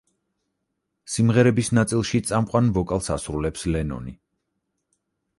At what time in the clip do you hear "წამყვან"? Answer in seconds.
2.29-2.71